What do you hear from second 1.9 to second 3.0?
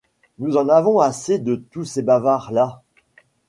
bavards-là.